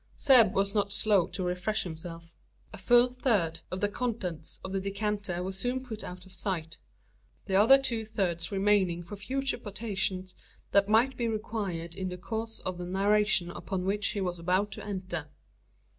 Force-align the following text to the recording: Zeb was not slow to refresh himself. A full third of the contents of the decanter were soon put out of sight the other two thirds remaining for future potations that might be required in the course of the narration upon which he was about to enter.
Zeb 0.17 0.55
was 0.55 0.73
not 0.73 0.91
slow 0.91 1.27
to 1.27 1.43
refresh 1.43 1.83
himself. 1.83 2.33
A 2.73 2.77
full 2.79 3.13
third 3.13 3.59
of 3.69 3.81
the 3.81 3.87
contents 3.87 4.59
of 4.63 4.71
the 4.71 4.81
decanter 4.81 5.43
were 5.43 5.53
soon 5.53 5.85
put 5.85 6.03
out 6.03 6.25
of 6.25 6.31
sight 6.33 6.79
the 7.45 7.55
other 7.55 7.77
two 7.79 8.03
thirds 8.03 8.51
remaining 8.51 9.03
for 9.03 9.15
future 9.15 9.59
potations 9.59 10.33
that 10.71 10.89
might 10.89 11.15
be 11.17 11.27
required 11.27 11.93
in 11.93 12.09
the 12.09 12.17
course 12.17 12.57
of 12.61 12.79
the 12.79 12.85
narration 12.87 13.51
upon 13.51 13.85
which 13.85 14.07
he 14.07 14.21
was 14.21 14.39
about 14.39 14.71
to 14.71 14.83
enter. 14.83 15.27